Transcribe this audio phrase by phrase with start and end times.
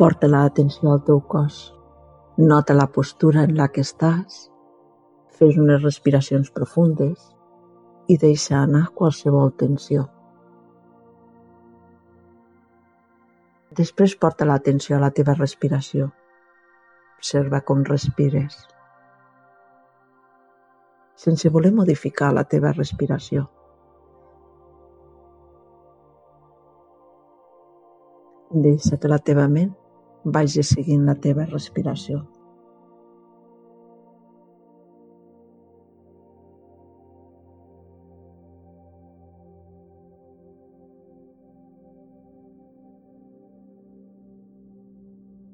[0.00, 1.56] Porta l'atenció al teu cos.
[2.38, 4.36] Nota la postura en la que estàs.
[5.36, 7.26] Fes unes respiracions profundes
[8.08, 10.06] i deixa anar qualsevol tensió.
[13.80, 16.06] Després porta l'atenció a la teva respiració.
[17.18, 18.56] Observa com respires.
[21.26, 23.44] Sense voler modificar la teva respiració.
[28.70, 29.76] Deixa que la teva ment
[30.24, 32.20] vagi seguint la teva respiració.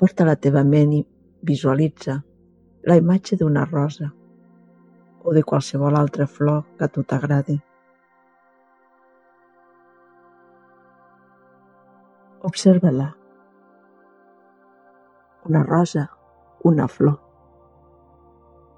[0.00, 1.02] Porta la teva ment i
[1.44, 2.14] visualitza
[2.88, 4.08] la imatge d'una rosa
[5.22, 7.58] o de qualsevol altra flor que a tu t'agradi.
[12.48, 13.19] Observa-la.
[15.48, 16.10] Una rosa,
[16.64, 17.18] una flor.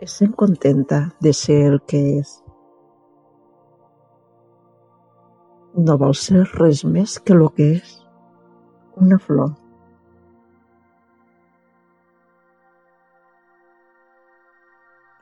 [0.00, 2.36] Es sent contenta de ser el que és.
[5.74, 7.98] No vol ser res més que el que és,
[9.00, 9.54] una flor.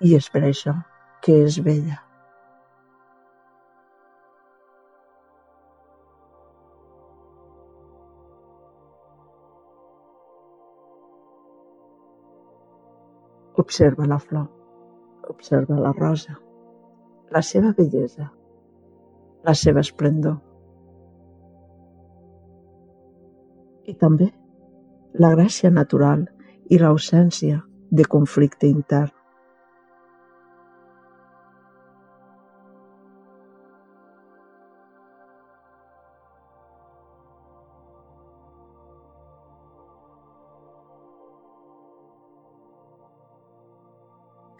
[0.02, 0.74] i és per això
[1.22, 2.00] que és bella.
[13.56, 14.46] Observa la flor,
[15.28, 16.38] observa la rosa,
[17.30, 18.30] la seva bellesa,
[19.44, 20.38] la seva esplendor.
[23.84, 24.30] I també
[25.20, 26.24] la gràcia natural
[26.72, 29.12] i l'ausència de conflicte intern.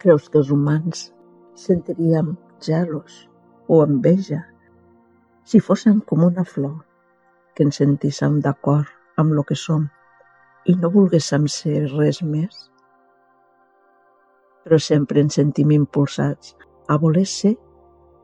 [0.03, 1.05] Creus que els humans
[1.55, 3.21] sentiríem gelos
[3.71, 4.41] o enveja
[5.47, 6.75] si fóssim com una flor,
[7.55, 9.85] que ens sentíssim d'acord amb el que som
[10.67, 12.57] i no volguéssim ser res més?
[14.63, 16.51] Però sempre ens sentim impulsats
[16.87, 17.53] a voler ser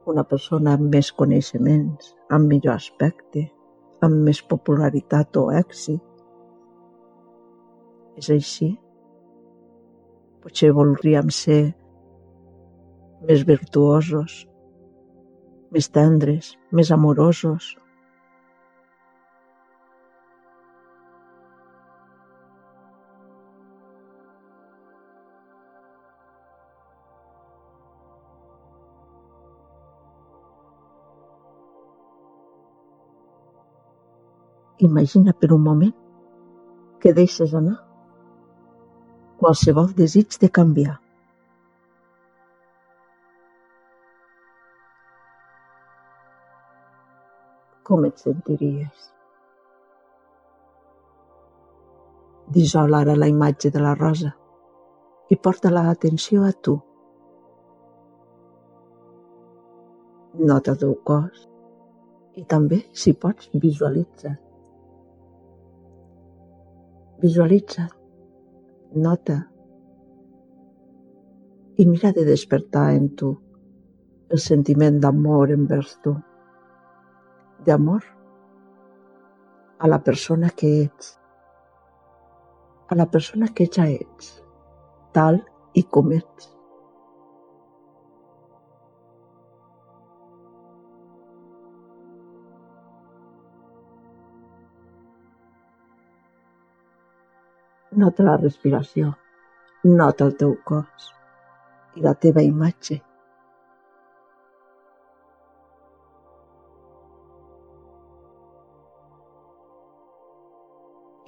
[0.10, 3.46] una persona amb més coneixements, amb millor aspecte,
[4.04, 6.04] amb més popularitat o èxit.
[8.20, 8.74] És així
[10.44, 11.60] Potser voldríem ser
[13.28, 14.36] més virtuosos,
[15.76, 17.74] més tendres, més amorosos.
[34.88, 35.96] Imagina per un moment
[37.04, 37.89] que deixes anar
[39.40, 40.98] qualsevol desig de canviar.
[47.88, 49.06] Com et sentiries?
[52.54, 54.34] Dissol ara la imatge de la rosa
[55.30, 56.76] i porta l'atenció a tu.
[60.50, 61.46] Nota el teu cos
[62.42, 64.34] i també, si pots, visualitza.
[67.24, 67.99] Visualitza't
[68.96, 69.52] nota.
[71.78, 73.32] I mira de despertar en tu
[74.30, 76.14] el sentiment d'amor envers tu,
[77.66, 78.04] d'amor
[79.80, 81.16] a la persona que ets,
[82.90, 84.44] a la persona que ja ets,
[85.14, 85.42] tal
[85.74, 86.59] i com ets.
[98.00, 99.10] Nota la respiració,
[99.84, 101.08] nota el teu cos
[102.00, 102.96] i la teva imatge.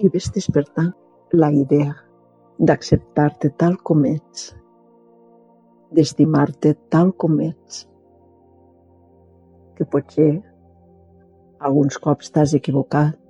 [0.00, 0.92] I ves despertant
[1.42, 1.90] la idea
[2.70, 4.46] d'acceptar-te tal com ets,
[5.98, 7.82] d'estimar-te tal com ets,
[9.76, 10.30] que potser
[11.60, 13.20] alguns cops t'has equivocat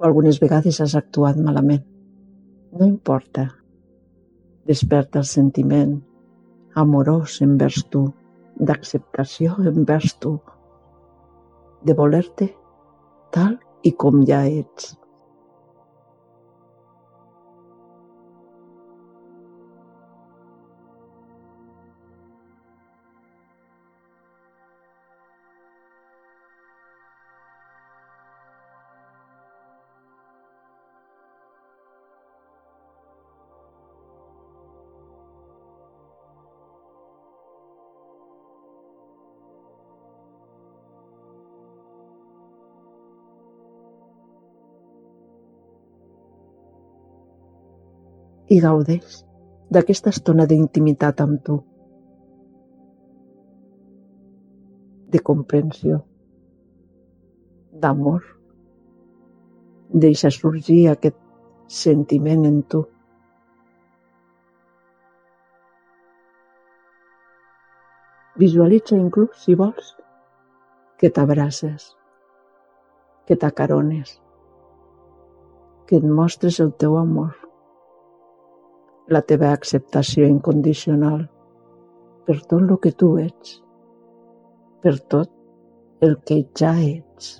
[0.00, 1.86] o algunes vegades has actuat malament.
[2.72, 3.48] No importa.
[4.68, 5.94] Desperta el sentiment
[6.76, 8.02] amorós envers tu,
[8.60, 10.34] d'acceptació envers tu,
[11.80, 12.50] de voler-te
[13.32, 13.56] tal
[13.88, 14.97] i com ja ets.
[48.48, 49.22] I gaudeix
[49.72, 51.58] d'aquesta estona d'intimitat amb tu,
[55.08, 56.02] de comprensió,
[57.72, 58.22] d'amor.
[60.04, 61.16] Deixa sorgir aquest
[61.72, 62.82] sentiment en tu.
[68.38, 69.94] Visualitza inclús, si vols,
[71.00, 71.88] que t'abraces,
[73.26, 74.14] que t'acarones,
[75.88, 77.32] que et mostres el teu amor,
[79.08, 81.24] la teva acceptació incondicional
[82.28, 83.58] per tot el que tu ets,
[84.84, 85.32] per tot
[86.04, 87.36] el que ja ets.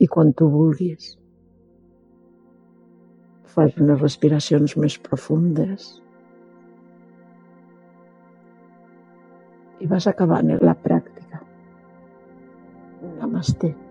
[0.00, 1.10] i quan tu vulguis.
[3.52, 5.90] Fas unes respiracions més profundes
[9.80, 10.99] i vas acabant la pràctica.
[13.40, 13.89] まして。